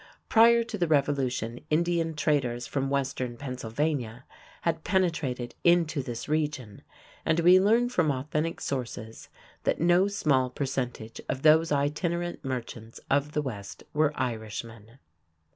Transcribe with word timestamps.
Prior 0.29 0.63
to 0.63 0.79
the 0.79 0.87
Revolution, 0.87 1.59
Indian 1.69 2.15
traders 2.15 2.65
from 2.65 2.89
Western 2.89 3.37
Pennsylvania 3.37 4.25
had 4.63 4.83
penetrated 4.83 5.53
into 5.63 6.01
this 6.01 6.27
region, 6.27 6.81
and 7.23 7.41
we 7.41 7.59
learn 7.59 7.87
from 7.87 8.09
authentic 8.09 8.61
sources 8.61 9.29
that 9.61 9.79
no 9.79 10.07
small 10.07 10.49
percentage 10.49 11.21
of 11.29 11.43
those 11.43 11.71
itinerant 11.71 12.43
merchants 12.43 12.99
of 13.11 13.33
the 13.33 13.43
west 13.43 13.83
were 13.93 14.11
Irishmen. 14.15 14.97